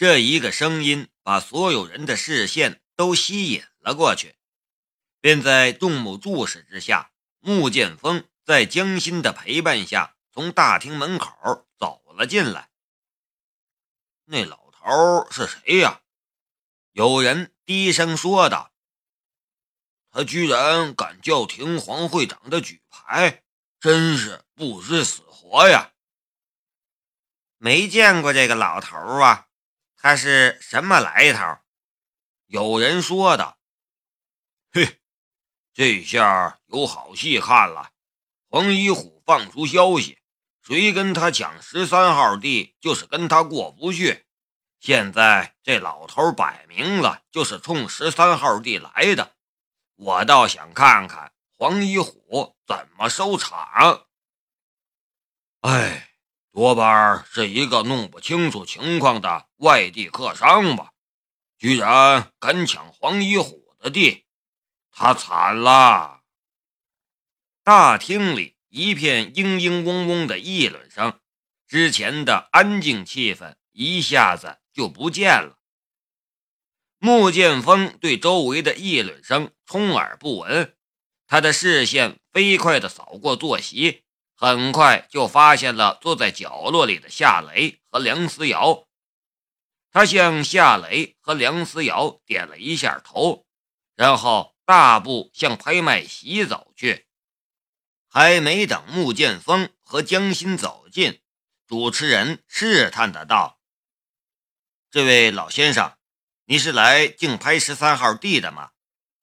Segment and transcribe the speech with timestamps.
[0.00, 4.34] 这一个声音把所有人的视线都吸引了过去，
[5.20, 12.70] 便在众目注视之下，穆剑锋在江心的陪伴下从大厅门口走了进来。
[14.24, 16.00] 那老头是谁呀？
[16.92, 18.72] 有人低声说道
[20.10, 23.42] ：“他居然敢叫停黄会长的举牌，
[23.78, 25.92] 真是不知死活呀！”
[27.60, 29.48] 没见过这个老头啊。
[30.02, 31.58] 他是什么来头？
[32.46, 33.58] 有人说道
[34.72, 34.98] ：“嘿，
[35.74, 37.92] 这下有好戏看了。
[38.48, 40.18] 黄一虎放出消息，
[40.62, 44.26] 谁跟他抢十三号地，就是跟他过不去。
[44.78, 49.36] 现在这老头摆明了就是冲十三号地来的。
[49.96, 54.06] 我倒想看看黄一虎怎么收场。
[55.60, 56.06] 哎。”
[56.52, 60.92] 多半是一个弄不清楚情况的外地客商吧，
[61.58, 64.24] 居然敢抢黄一虎的地，
[64.90, 66.22] 他惨了！
[67.62, 71.20] 大厅里一片嘤嘤嗡嗡的议论声，
[71.68, 75.58] 之前的安静气氛一下子就不见了。
[76.98, 80.76] 穆剑锋对周围的议论声充耳不闻，
[81.28, 84.02] 他的视线飞快地扫过坐席。
[84.42, 88.88] 很快就发现了坐在角落里的夏雷和梁思瑶，
[89.90, 93.44] 他向夏雷和梁思瑶点了一下头，
[93.94, 97.06] 然后大步向拍卖席走去。
[98.08, 101.20] 还没等穆剑锋和江心走近，
[101.66, 103.60] 主持人试探的道
[104.90, 105.98] ：“这位老先生，
[106.46, 108.70] 你是来竞拍十三号地的吗？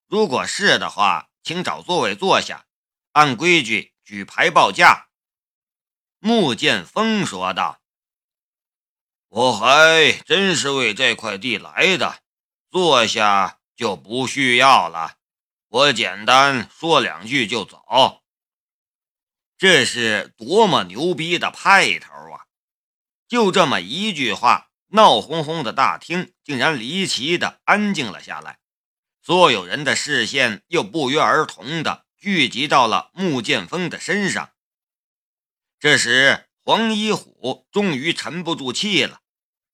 [0.06, 2.68] 如果是的话，请找座位坐下，
[3.14, 5.06] 按规矩举牌报价。”
[6.28, 7.80] 穆剑锋说道
[9.32, 12.20] ：“我还真是为这块地来的，
[12.70, 15.16] 坐下就不需要了。
[15.70, 18.22] 我简单说两句就走。
[19.58, 22.44] 这是多么牛逼的派头啊！
[23.30, 28.60] 就这么一句话，闹哄哄的大厅竟然离奇的安静了下来，
[29.22, 34.52] 所有人的视线又不约而同的聚集到了穆剑锋的身上。”
[35.80, 39.22] 这时，黄一虎终于沉不住气了，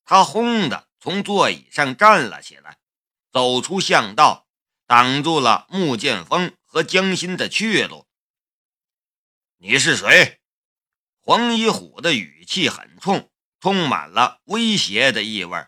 [0.03, 2.77] 他轰的从座椅上站了起来，
[3.31, 4.47] 走出巷道，
[4.85, 8.05] 挡住了穆剑锋和江心的去路。
[9.57, 10.41] 你是谁？
[11.21, 13.31] 黄一虎的语气很冲，
[13.61, 15.67] 充满了威胁的意味。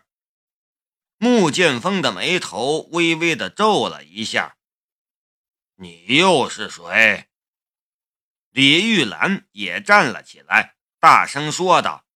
[1.16, 4.58] 穆剑锋的眉头微微的皱了一下。
[5.76, 7.26] 你又是谁？
[8.56, 12.06] 李玉兰也站了起来，大声说道：“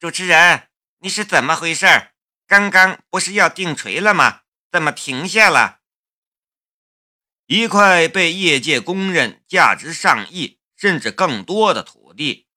[0.00, 0.70] 主持人，
[1.00, 1.86] 你是怎么回事？
[2.46, 4.44] 刚刚不是要定锤了吗？
[4.72, 5.80] 怎么停下了？”
[7.48, 12.48] 一块被业界公认价值上亿甚至更多的土地，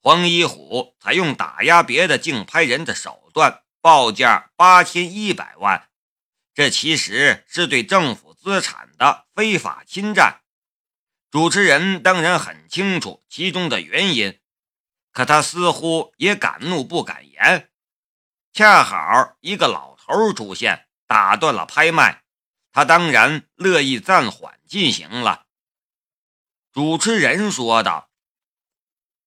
[0.00, 5.88] 黄一虎采用打压别的竞拍人的手段，报价八千一百万，
[6.52, 10.40] 这其实是对政府资产的非法侵占。
[11.34, 14.38] 主持人当然很清楚其中的原因，
[15.10, 17.72] 可他似乎也敢怒不敢言。
[18.52, 22.22] 恰好一个老头出现，打断了拍卖，
[22.70, 25.46] 他当然乐意暂缓进行了。
[26.70, 28.12] 主持人说道：“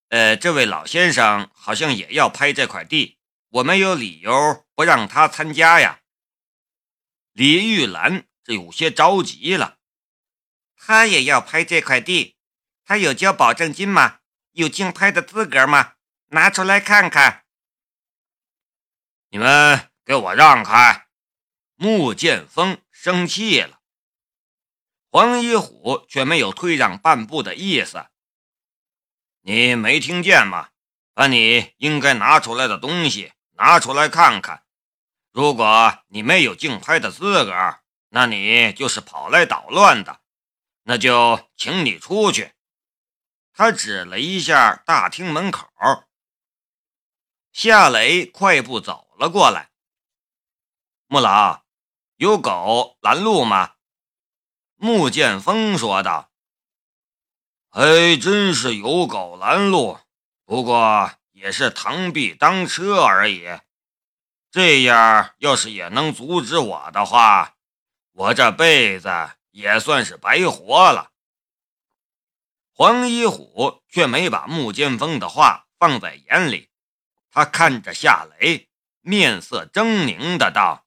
[0.08, 3.18] 呃，这位老先生好像也要拍这块地，
[3.50, 6.00] 我没有理由不让他参加呀。”
[7.36, 9.80] 李玉兰这有些着急了。
[10.78, 12.38] 他也要拍这块地，
[12.86, 14.20] 他有交保证金吗？
[14.52, 15.94] 有竞拍的资格吗？
[16.28, 17.44] 拿出来看看！
[19.30, 21.08] 你们给我让开！
[21.76, 23.80] 穆剑锋生气了，
[25.12, 28.08] 黄一虎却没有退让半步的意思。
[29.42, 30.70] 你没听见吗？
[31.14, 34.64] 把你应该拿出来的东西拿出来看看。
[35.32, 40.22] 如果你没有竞拍的资格，那你就是跑来捣乱的。
[40.90, 42.54] 那就请你出去。
[43.52, 45.68] 他指了一下大厅门口。
[47.52, 49.70] 夏雷快步走了过来。
[51.08, 51.66] 穆老，
[52.16, 53.74] 有狗拦路吗？
[54.76, 56.32] 穆剑锋说道。
[57.70, 60.00] 还真是有狗拦路，
[60.46, 63.46] 不过也是螳臂当车而已。
[64.50, 67.58] 这样要是也能阻止我的话，
[68.14, 69.10] 我这辈子。
[69.58, 71.12] 也算是白活了。
[72.70, 76.70] 黄一虎却没把穆剑锋的话放在眼里，
[77.32, 78.70] 他看着夏雷，
[79.02, 80.86] 面色狰狞的道：“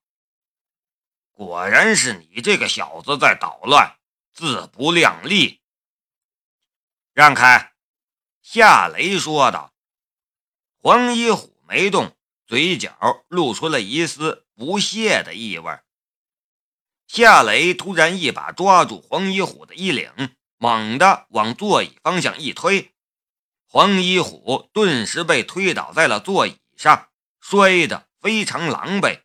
[1.35, 3.99] 果然是你这个小子在捣乱，
[4.33, 5.61] 自不量力。”
[7.13, 7.73] 让开！
[8.41, 9.75] 夏雷说道。
[10.77, 15.77] 黄一虎没动，嘴角露出了一丝不屑的意味。
[17.13, 22.95] 夏雷突然一把抓住黄一虎的衣领，猛地往座椅方向一推，
[23.67, 27.09] 黄一虎顿时被推倒在了座椅上，
[27.41, 29.23] 摔得非常狼狈。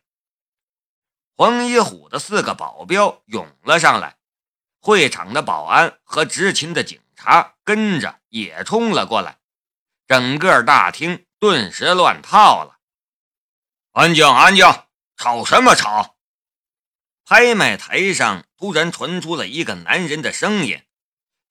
[1.36, 4.16] 黄一虎的四个保镖涌了上来，
[4.80, 9.38] 会场的保安和执勤的警察跟着也冲了过来，
[10.08, 11.24] 整个大厅。
[11.38, 12.78] 顿时乱套了！
[13.92, 14.66] 安静，安静，
[15.16, 16.15] 吵什么吵？
[17.28, 20.84] 拍卖台上突然传出了一个男人的声音，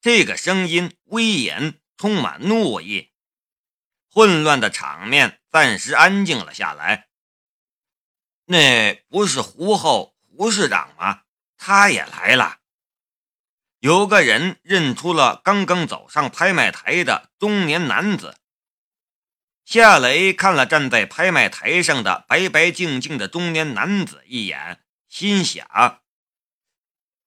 [0.00, 3.12] 这个声音威严，充满怒意。
[4.10, 7.08] 混乱的场面暂时安静了下来。
[8.46, 11.24] 那不是胡后胡市长吗？
[11.58, 12.60] 他也来了。
[13.80, 18.38] 有个人认出了刚刚走上拍卖台的中年男子。
[19.66, 24.80] 夏雷看了站在拍卖台上的白白净净的中年男子一眼，
[25.18, 26.02] 心想：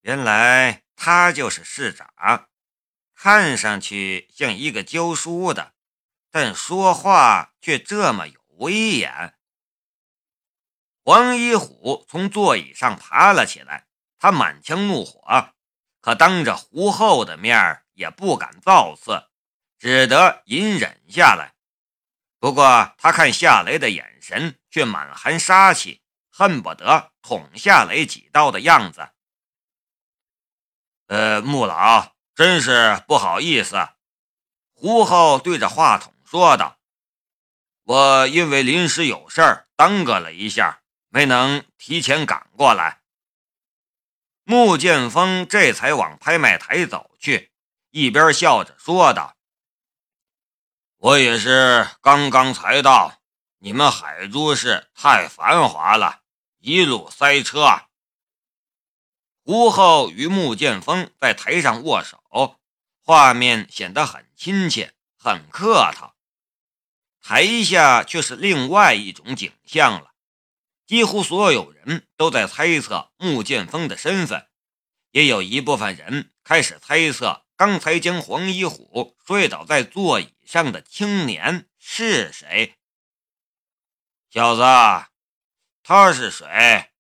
[0.02, 2.48] 原来他就是市长，
[3.16, 5.74] 看上去像一个教书的，
[6.30, 9.36] 但说话却这么有威严。
[11.04, 13.88] 黄一虎从座椅上爬了起来，
[14.20, 15.56] 他满腔怒火，
[16.00, 19.30] 可当着胡后的面也不敢造次，
[19.80, 21.56] 只得隐忍下来。
[22.38, 26.04] 不过，他看夏雷的眼神却满含杀气，
[26.40, 29.10] 恨不得捅夏雷几刀的样子。
[31.08, 33.76] 呃，穆老，真是不好意思。
[34.72, 36.80] 胡浩对着话筒说道
[37.84, 43.02] ：“我因为临时有事儿耽搁了一下，没能提前赶过来。”
[44.48, 47.52] 穆剑锋这才往拍卖台走去，
[47.90, 49.36] 一边笑着说道。
[51.00, 53.20] 我也是刚刚才到，
[53.58, 56.22] 你们海珠市太繁华了，
[56.60, 57.90] 一路塞车啊。
[59.44, 62.60] 胡浩与穆剑锋在台上握手，
[63.02, 66.16] 画面显得很亲切，很客套。
[67.22, 70.14] 台下却是另外一种景象了，
[70.86, 74.48] 几乎所有人都在猜测穆剑锋的身份，
[75.12, 77.46] 也有一部分人开始猜测。
[77.56, 82.78] 刚才将黄一虎摔倒在座椅上的青年是谁？
[84.30, 84.62] 小子，
[85.90, 86.92] 他是谁？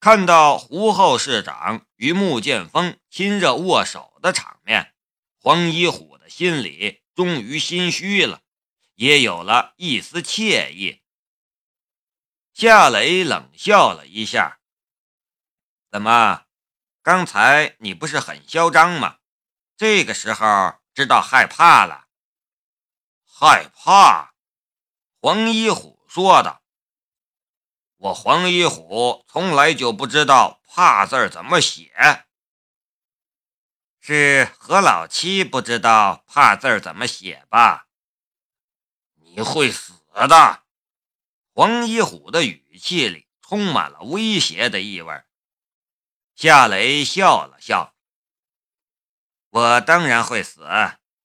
[0.00, 4.94] 看到胡后市长与穆剑锋亲热握手的场面，
[5.40, 8.42] 黄一虎的心里终于心虚了，
[8.96, 11.00] 也有了一丝惬意。
[12.52, 14.60] 夏雷冷笑了一下
[15.90, 16.44] ：“怎么？”
[17.00, 19.20] 刚才你不是很嚣张吗？
[19.78, 22.08] 这个时候知道害怕了？
[23.24, 24.34] 害怕？
[25.18, 26.61] 黄一虎说道
[28.02, 31.92] ：“我黄一虎从来就不知道‘怕’字怎么写。
[34.00, 37.86] 是何老七不知道‘怕’字怎么写吧？
[39.14, 40.64] 你会死的！”
[41.54, 45.22] 黄一虎的语气里充满了威胁的意味。
[46.34, 47.94] 夏雷笑了笑
[49.50, 50.66] ：“我当然会死，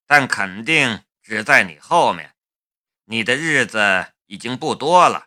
[0.05, 2.35] 但肯定只在你后面。
[3.05, 5.26] 你的日子已经不多了。”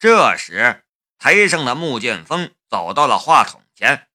[0.00, 0.82] 这时，
[1.18, 4.08] 台上的穆剑锋走到了话筒前，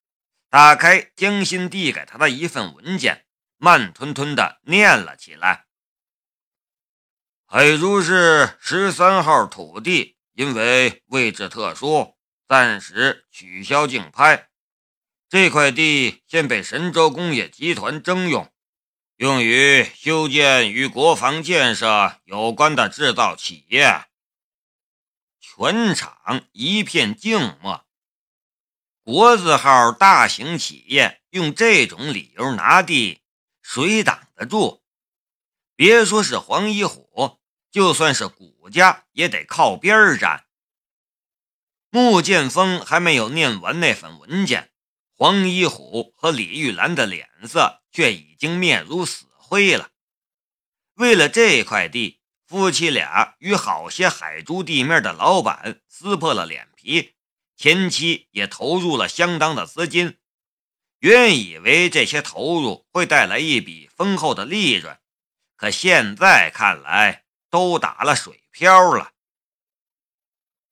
[0.50, 3.24] 打开江心递给他的一份文件，
[3.56, 5.66] 慢吞吞地念了起来
[7.46, 12.16] ：“海珠市十三号土地因为位置特殊。”
[12.48, 14.48] 暂时取消竞拍，
[15.28, 18.52] 这块地现被神州工业集团征用，
[19.16, 24.04] 用于修建与国防建设有关的制造企业。
[25.58, 27.86] 全场一片静默。
[29.02, 33.22] 国字号大型企业用这种理由拿地，
[33.62, 34.82] 谁挡得住？
[35.74, 37.38] 别说是黄一虎，
[37.70, 40.44] 就算是谷家也得靠边站。
[41.88, 44.70] 穆剑锋还没有念完那份文件，
[45.14, 49.90] 黄一虎和李玉兰的脸色却已经面如死灰了。
[50.96, 52.15] 为了这块地，
[52.46, 57.14] 夫妻俩与好些海珠地面的老板撕破了脸皮，
[57.56, 60.18] 前期也投入了相当的资金。
[61.00, 64.96] 原以为这些投入会带来一笔丰厚的利润，
[65.56, 69.12] 可现在看来都打了水漂了。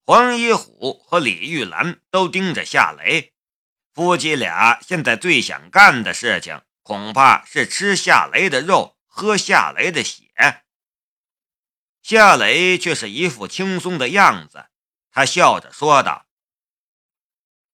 [0.07, 3.33] 黄一虎和李玉兰都盯着夏雷，
[3.93, 10.63] 夫妻俩现在最想干的事情，恐怕是吃夏雷的肉，喝夏雷的血。
[12.04, 14.66] 夏雷却是一副轻松的样子，
[15.11, 16.26] 他笑着说道：“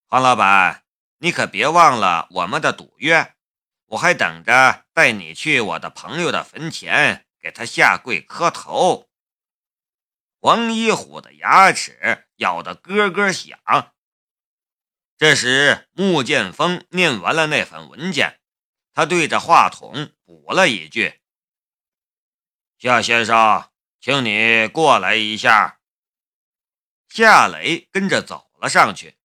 [0.07, 0.85] 黄老板，
[1.19, 3.35] 你可别忘了我们的赌约，
[3.87, 9.11] 我还等着带你去我的朋友的坟前给他下跪磕头。”
[10.39, 13.59] 黄一虎的牙齿咬得咯咯响。
[15.19, 18.41] 这时，穆剑锋念完了那份文件，
[18.93, 21.21] 他对着话筒补了一句
[22.79, 23.70] ：“夏先生，
[24.01, 25.81] 请你过来一下。”
[27.09, 29.19] 夏雷跟着走了上去。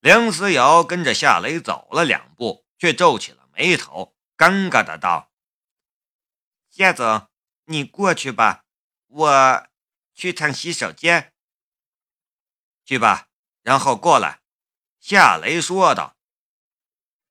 [0.00, 5.30] 梁思瑶跟着夏雷走了两步，却皱起了眉头，尴尬的道
[6.68, 7.28] ：“夏总，
[7.66, 8.64] 你过去吧，
[9.06, 9.68] 我……”
[10.14, 11.32] 去趟洗手间，
[12.84, 13.28] 去吧，
[13.62, 14.42] 然后过来。”
[15.00, 16.16] 夏雷说道。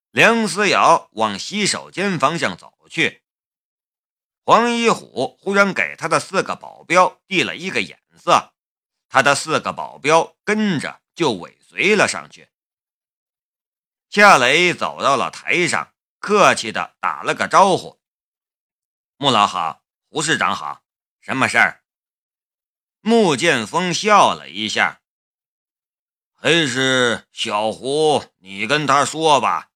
[0.10, 3.21] 梁思瑶往洗手间方向走去。
[4.44, 8.54] 黄一虎忽然给他的四个保镖递了一个眼色，
[9.08, 12.50] 他的四个保镖跟着就尾随了上去。
[14.10, 18.02] 夏雷走到了台上，客气的打了个招呼
[19.18, 20.84] ：“穆老好，胡市长好，
[21.22, 21.84] 什么事儿？”
[23.00, 25.02] 穆剑锋笑了一下，
[26.34, 29.70] 还是小胡，你跟他说吧。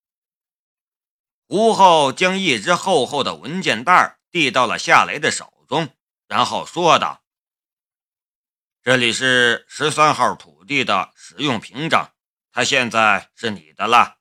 [1.47, 5.95] 胡浩将一只厚厚的文件袋递到了夏雷的手中，
[6.27, 7.23] 然后说道
[8.83, 12.11] ：“这里是十三号土地的使用凭证，
[12.51, 14.17] 它现在是你的了。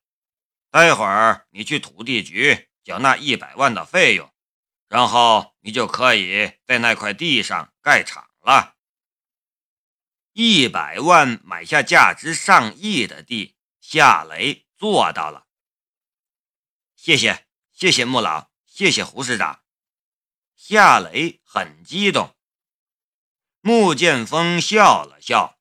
[0.71, 4.33] 待会儿你去土地局缴纳一百万的费用，
[4.87, 8.76] 然后你就可以在那块地上盖厂了。”
[10.33, 15.49] 一百万买下价值上亿的地，夏雷做到了。
[16.94, 19.63] 谢谢，谢谢穆老，谢谢胡市长。
[20.66, 22.35] 夏雷很激动。
[23.61, 25.59] 穆剑锋笑了笑：“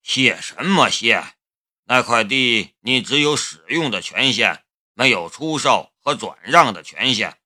[0.00, 1.34] 谢什么谢？
[1.84, 4.64] 那块地你只有使用的权限，
[4.94, 7.38] 没有出售和转让的权限。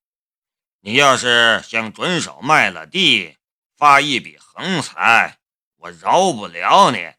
[0.79, 3.37] 你要是想转手卖了地，
[3.75, 5.41] 发一笔横财。”
[5.75, 7.13] 我饶不了你，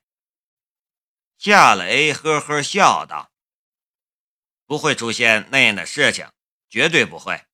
[1.36, 3.30] 夏雷呵呵笑道
[4.64, 6.32] ：“不会出现那样的事情，
[6.70, 7.44] 绝对不会。”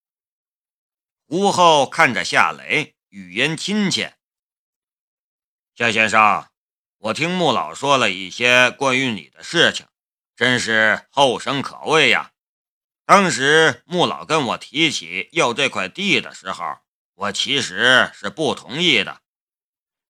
[1.33, 4.19] 吴后看着夏雷，语言亲切
[5.75, 6.47] ：“夏先生，
[6.99, 9.87] 我听穆老说了一些关于你的事情，
[10.37, 12.33] 真是后生可畏呀。
[13.07, 16.77] 当时穆老跟我提起要这块地的时候，
[17.15, 19.23] 我其实是不同意的。”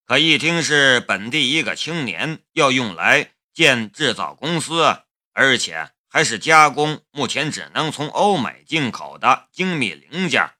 [0.05, 10.51] 可一听是本地一个青年要用来建制造公司，而且还是加工目前只能从欧美进口的精密零件，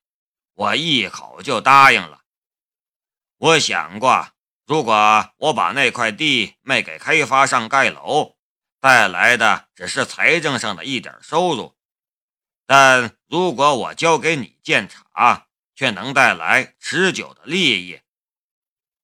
[0.54, 2.22] 我一口就答应了。
[3.38, 4.30] 我想过，
[4.66, 8.38] 如果我把那块地卖给开发商盖楼，
[8.80, 11.76] 带来的只是财政上的一点收入；
[12.66, 18.02] 但如果我交给你建厂，却能带来持久的利益。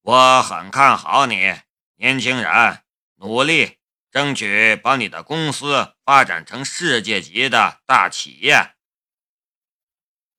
[0.01, 1.55] 我很看好你，
[1.95, 2.83] 年轻人，
[3.15, 3.79] 努力
[4.11, 8.75] 争取把你的公司发展成世界级的大企业。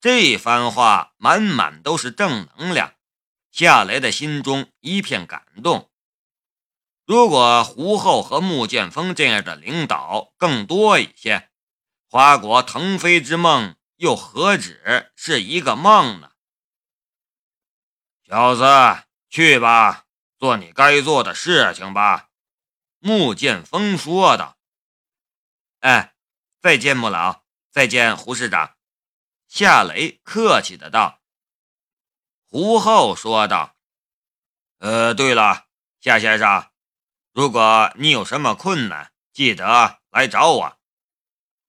[0.01, 2.95] 这番话满满都是正能量，
[3.51, 5.91] 夏雷的心中一片感动。
[7.05, 11.51] 如果胡厚和穆剑锋这样的领导更多一些，
[12.09, 16.31] 华国腾飞之梦又何止是一个梦呢？
[18.27, 18.65] 小子。
[19.29, 20.07] 去吧，
[20.39, 22.31] 做你该做的事情吧。”
[22.99, 24.59] 穆剑锋说道。
[25.79, 26.17] “哎，
[26.61, 28.75] 再见，穆老，再见，胡市长。”
[29.51, 31.25] 夏雷客气的道。
[32.47, 33.77] 胡厚说道
[34.79, 35.67] ：“呃，对了，
[36.01, 36.71] 夏先生，
[37.33, 40.79] 如果你有什么困难，记得来找我。”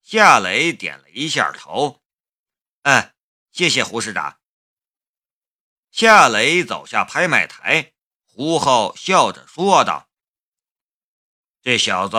[0.04, 2.04] 夏雷点了一下头。
[2.84, 3.16] “嗯，
[3.52, 4.40] 谢谢胡市长。”
[5.90, 10.08] 夏雷走下拍卖台，胡厚笑着说道
[11.64, 12.16] ：“这小子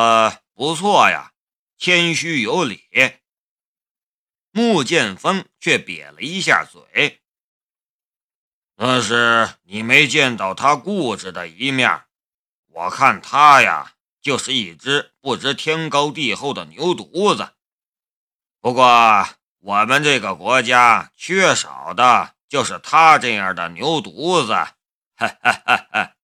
[0.54, 1.34] 不错呀，
[1.78, 2.88] 谦虚有礼。”
[4.52, 7.20] 穆剑锋却瘪了一下嘴
[8.76, 12.04] ：“那是你没见到他固执的一面。
[12.68, 17.54] 我看他呀，就是一只不知天高地厚的牛犊子。
[18.60, 19.26] 不过
[19.58, 24.76] 我们这个国家缺少的……”就是他这样的牛犊子，哈
[25.16, 26.16] 哈哈哈。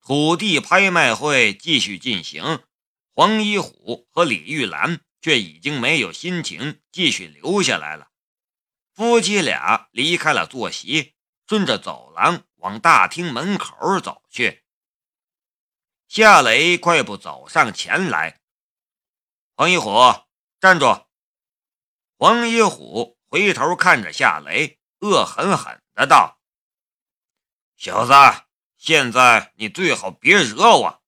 [0.00, 2.64] 土地拍卖会继续进行，
[3.12, 8.12] 黄一虎和李玉兰却已经没有心情继续留下来了。
[8.94, 11.16] 夫妻俩离开了坐席，
[11.48, 14.64] 顺着走廊往大厅门口走去。
[16.06, 18.40] 夏雷快步走上前来，
[19.56, 19.90] 黄一虎
[20.60, 20.86] 站住！
[22.16, 26.40] 黄一虎回头看着夏雷，恶狠狠的道
[27.76, 28.12] ：“小子！”
[28.78, 31.02] 现在你最好别惹我。”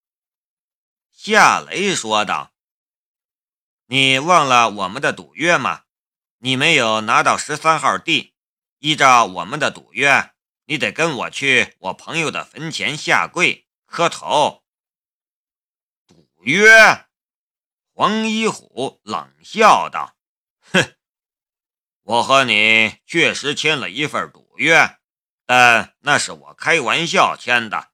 [1.14, 2.52] 夏雷说道。
[3.90, 5.84] “你忘了我们的赌约吗？
[6.40, 8.34] 你没有拿到十三号地，
[8.80, 10.34] 依照我们的赌约，
[10.66, 14.62] 你得跟我去我朋友的坟前下跪磕头。”
[16.06, 17.06] 赌约？
[17.94, 20.14] 黄一虎冷笑道
[20.70, 20.94] ：“哼，
[22.02, 24.98] 我和你确实签了一份赌约。”
[25.46, 27.92] 但那是我开玩笑签的，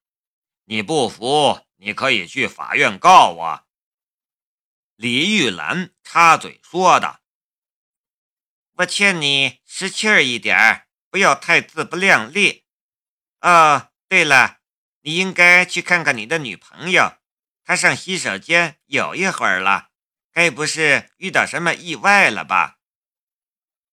[0.64, 3.63] 你不服，你可以去法院告我。”
[5.04, 7.20] 李玉兰插嘴说道
[8.76, 12.64] ，“我劝你识趣儿一点不要太自不量力。
[13.42, 14.60] 哦，对了，
[15.02, 17.18] 你应该去看看你的女朋友，
[17.62, 19.90] 她上洗手间有一会儿了，
[20.32, 22.78] 该不是遇到什么意外了吧？”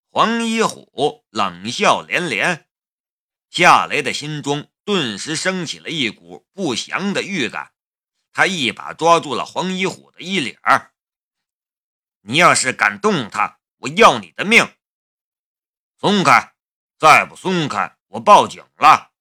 [0.10, 2.70] 黄一虎冷笑连连。
[3.50, 7.74] 夏雷的心中顿时升起了一股不祥的预感，
[8.32, 10.88] 他一把抓住了黄一虎的衣领儿
[12.22, 14.74] ：“你要是敢动他，我要你的命！
[16.00, 16.56] 松开，
[16.98, 19.12] 再不松开，我报警了！”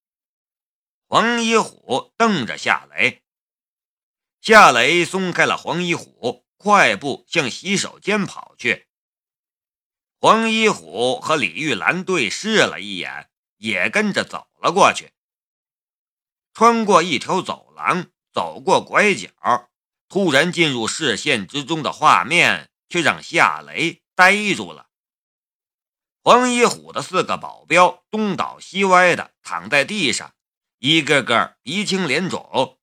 [1.09, 3.23] 黄一虎瞪着夏雷，
[4.40, 8.88] 夏雷松开了黄一虎，快步向洗手间跑去。
[10.21, 13.26] 黄一虎和李玉兰对视了一眼。
[13.61, 15.12] 也跟着走了过去，
[16.54, 19.28] 穿过一条走廊，走过拐角，
[20.09, 24.90] 突然进入视线之中的画面却让夏雷呆住了。
[26.22, 30.35] 黄一虎的四个保镖东倒西歪的躺在地上，
[30.79, 32.79] 一个个鼻青脸肿。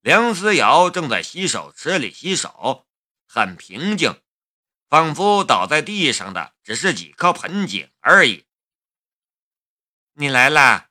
[0.00, 2.86] 梁思瑶正在洗手池里洗手，
[3.26, 4.22] 很平静，
[4.88, 8.46] 仿佛倒在地上的只是几颗盆景而已。
[10.14, 10.90] 你来啦！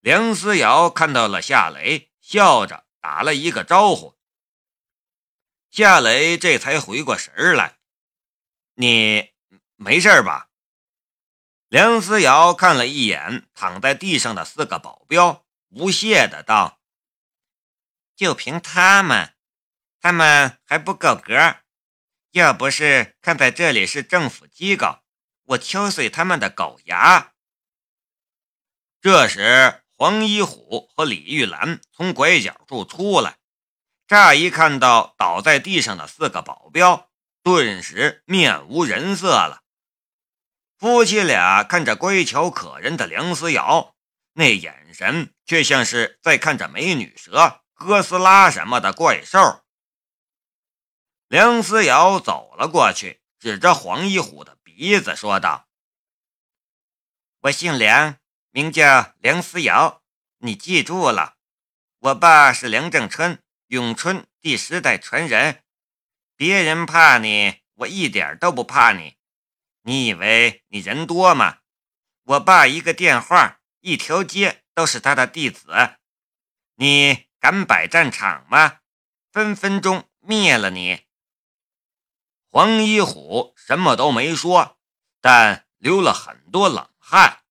[0.00, 4.17] 梁思瑶看到了夏雷，笑着打了一个招呼。
[5.70, 7.78] 夏雷这才回过神来
[8.74, 9.32] ：“你
[9.76, 10.48] 没事吧？”
[11.68, 16.80] 梁思瑶看了一眼躺在地上的四个保镖，不屑的道
[18.16, 19.34] ：“就凭他们，
[20.00, 21.56] 他们还不够格。
[22.30, 25.00] 要不是看在这里是政府机构，
[25.44, 27.34] 我敲碎他们的狗牙。”
[29.00, 33.38] 这时，黄一虎和李玉兰从拐角处出来，
[34.08, 37.10] 乍一看到倒在地上的四个保镖，
[37.42, 39.62] 顿时面无人色了。
[40.78, 43.94] 夫妻俩看着乖巧可人的梁思瑶，
[44.32, 49.62] 那眼神却像是在看着美女蛇、哥斯拉什么的怪兽。
[51.28, 55.68] 梁思瑶走了过去，指着黄一虎的鼻子说道
[57.42, 58.16] ：“我姓梁。”
[58.50, 60.02] 名叫梁思瑶，
[60.38, 61.36] 你记住了，
[61.98, 65.62] 我爸是梁正春，咏春第十代传人。
[66.36, 69.18] 别人怕你，我一点都不怕你。
[69.82, 71.58] 你以为你人多吗？
[72.24, 75.66] 我爸一个电话，一条街都是他的弟子。
[76.76, 78.80] 你敢摆战场吗？
[79.30, 81.04] 分分钟灭了你。
[82.50, 84.78] 黄一虎什么都没说，
[85.20, 87.42] 但流了很多冷汗。